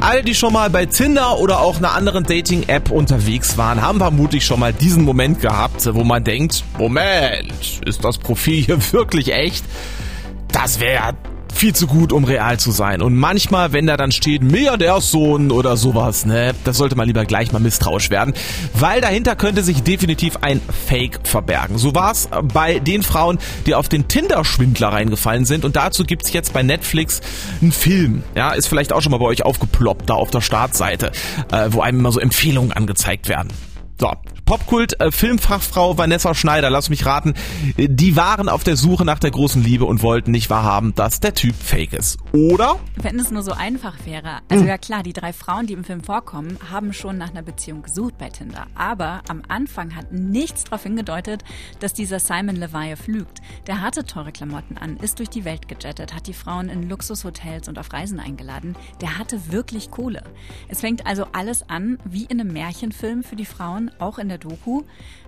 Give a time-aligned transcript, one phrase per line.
[0.00, 4.44] Alle, die schon mal bei Tinder oder auch einer anderen Dating-App unterwegs waren, haben vermutlich
[4.44, 9.64] schon mal diesen Moment gehabt, wo man denkt, Moment, ist das Profil hier wirklich echt?
[10.48, 11.14] Das wäre
[11.54, 13.00] viel zu gut, um real zu sein.
[13.00, 17.52] Und manchmal, wenn da dann steht Milliardärssohn oder sowas, ne, das sollte man lieber gleich
[17.52, 18.34] mal misstrauisch werden,
[18.74, 21.78] weil dahinter könnte sich definitiv ein Fake verbergen.
[21.78, 25.64] So war es bei den Frauen, die auf den Tinder-Schwindler reingefallen sind.
[25.64, 27.20] Und dazu gibt's jetzt bei Netflix
[27.62, 28.22] einen Film.
[28.34, 31.12] Ja, ist vielleicht auch schon mal bei euch aufgeploppt da auf der Startseite,
[31.52, 33.48] äh, wo einem immer so Empfehlungen angezeigt werden.
[34.00, 34.12] So,
[34.44, 37.34] Popkult äh, Filmfachfrau Vanessa Schneider, lass mich raten,
[37.76, 41.34] die waren auf der Suche nach der großen Liebe und wollten nicht wahrhaben, dass der
[41.34, 42.18] Typ fake ist.
[42.34, 42.80] Oder?
[42.96, 44.40] Wenn es nur so einfach wäre.
[44.48, 44.68] Also hm.
[44.68, 48.18] ja klar, die drei Frauen, die im Film vorkommen, haben schon nach einer Beziehung gesucht
[48.18, 48.66] bei Tinder.
[48.74, 51.44] Aber am Anfang hat nichts darauf hingedeutet,
[51.78, 53.40] dass dieser Simon Leviath lügt.
[53.68, 57.68] Der hatte teure Klamotten an, ist durch die Welt gejettet, hat die Frauen in Luxushotels
[57.68, 58.74] und auf Reisen eingeladen.
[59.00, 60.24] Der hatte wirklich Kohle.
[60.66, 64.38] Es fängt also alles an wie in einem Märchenfilm für die Frauen, auch in der
[64.38, 64.82] Doku.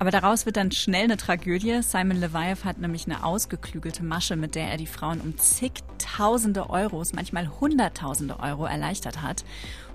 [0.00, 1.82] Aber daraus wird dann schnell eine Tragödie.
[1.82, 5.36] Simon Leviath hat nämlich eine ausgeklügelte Masche, mit der er die Frauen um
[6.18, 9.44] zigtausende Euros, manchmal hunderttausende Euro erleichtert hat.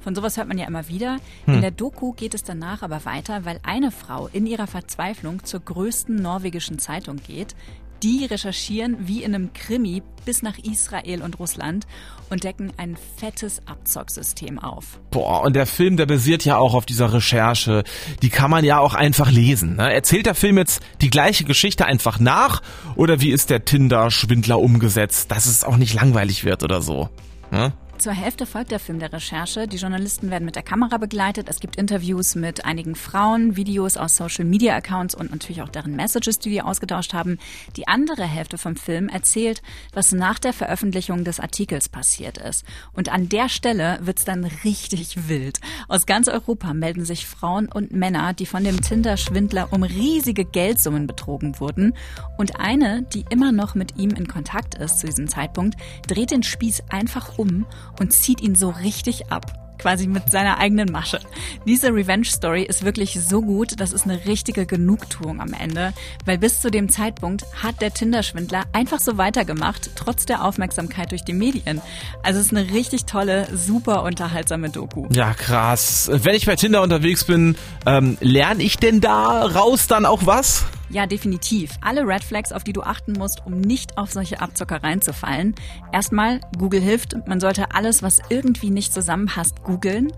[0.00, 1.18] Von sowas hört man ja immer wieder.
[1.46, 1.54] Hm.
[1.54, 5.60] In der Doku geht es danach aber weiter, weil eine Frau in ihrer Verzweiflung zur
[5.60, 7.56] größten norwegischen Zeitung geht,
[8.02, 11.86] die recherchieren wie in einem Krimi bis nach Israel und Russland
[12.30, 15.00] und decken ein fettes Abzocksystem auf.
[15.10, 17.84] Boah, und der Film, der basiert ja auch auf dieser Recherche.
[18.22, 19.76] Die kann man ja auch einfach lesen.
[19.76, 19.92] Ne?
[19.92, 22.62] Erzählt der Film jetzt die gleiche Geschichte einfach nach?
[22.96, 27.08] Oder wie ist der Tinder-Schwindler umgesetzt, dass es auch nicht langweilig wird oder so?
[27.50, 27.72] Ne?
[28.02, 29.68] Zur Hälfte folgt der Film der Recherche.
[29.68, 31.48] Die Journalisten werden mit der Kamera begleitet.
[31.48, 35.94] Es gibt Interviews mit einigen Frauen, Videos aus Social Media Accounts und natürlich auch deren
[35.94, 37.38] Messages, die die ausgetauscht haben.
[37.76, 42.64] Die andere Hälfte vom Film erzählt, was nach der Veröffentlichung des Artikels passiert ist.
[42.92, 45.60] Und an der Stelle wird's dann richtig wild.
[45.86, 51.06] Aus ganz Europa melden sich Frauen und Männer, die von dem Tinder-Schwindler um riesige Geldsummen
[51.06, 51.94] betrogen wurden.
[52.36, 55.76] Und eine, die immer noch mit ihm in Kontakt ist zu diesem Zeitpunkt,
[56.08, 57.64] dreht den Spieß einfach um
[58.00, 61.18] und zieht ihn so richtig ab quasi mit seiner eigenen Masche.
[61.66, 65.92] Diese Revenge-Story ist wirklich so gut, das ist eine richtige Genugtuung am Ende,
[66.24, 71.24] weil bis zu dem Zeitpunkt hat der Tinder-Schwindler einfach so weitergemacht, trotz der Aufmerksamkeit durch
[71.24, 71.82] die Medien.
[72.22, 75.08] Also es ist eine richtig tolle, super unterhaltsame Doku.
[75.12, 76.08] Ja, krass.
[76.12, 80.64] Wenn ich bei Tinder unterwegs bin, ähm, lerne ich denn da raus dann auch was?
[80.90, 81.72] Ja, definitiv.
[81.80, 85.54] Alle Red Flags, auf die du achten musst, um nicht auf solche Abzockereien zu fallen.
[85.90, 87.16] Erstmal, Google hilft.
[87.26, 90.12] Man sollte alles, was irgendwie nicht zusammenpasst, googeln,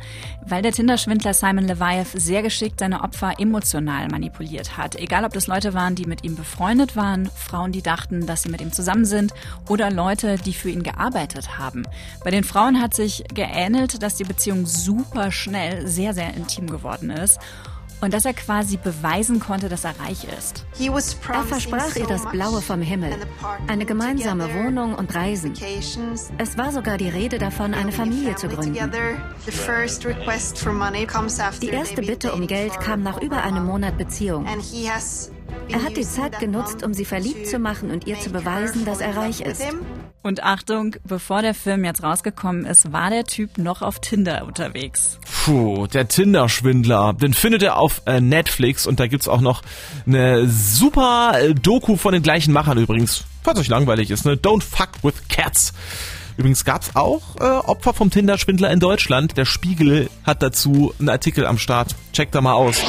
[0.44, 4.96] weil der Tinder-Schwindler Simon Leviath sehr geschickt seine Opfer emotional manipuliert hat.
[4.96, 8.50] Egal, ob das Leute waren, die mit ihm befreundet waren, Frauen, die dachten, dass sie
[8.50, 9.32] mit ihm zusammen sind
[9.68, 11.84] oder Leute, die für ihn gearbeitet haben.
[12.24, 17.10] Bei den Frauen hat sich geähnelt, dass die Beziehung super schnell sehr, sehr intim geworden
[17.10, 17.38] ist
[18.00, 20.64] und dass er quasi beweisen konnte, dass er reich ist.
[20.78, 23.12] Er versprach ihr das Blaue vom Himmel,
[23.66, 25.54] eine gemeinsame Wohnung und Reisen.
[26.38, 28.90] Es war sogar die Rede davon, eine Familie zu gründen.
[31.60, 34.46] Die erste Bitte um Geld kam nach über einem Monat Beziehung.
[35.68, 39.00] Er hat die Zeit genutzt, um sie verliebt zu machen und ihr zu beweisen, dass
[39.00, 39.62] er reich ist.
[40.24, 45.18] Und Achtung, bevor der Film jetzt rausgekommen ist, war der Typ noch auf Tinder unterwegs.
[45.44, 47.12] Puh, der Tinder-Schwindler.
[47.12, 49.60] Den findet er auf äh, Netflix und da gibt's auch noch
[50.06, 53.24] eine super äh, Doku von den gleichen Machern übrigens.
[53.42, 54.36] Falls euch langweilig ist, ne?
[54.36, 55.74] Don't fuck with cats.
[56.38, 59.36] Übrigens gab's auch äh, Opfer vom Tinder-Schwindler in Deutschland.
[59.36, 61.94] Der Spiegel hat dazu einen Artikel am Start.
[62.14, 62.80] Checkt da mal aus.